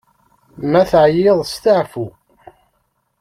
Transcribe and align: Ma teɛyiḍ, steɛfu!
Ma 0.71 0.81
teɛyiḍ, 0.89 1.39
steɛfu! 1.53 2.07